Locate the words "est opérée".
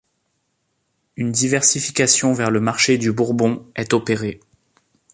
3.75-4.39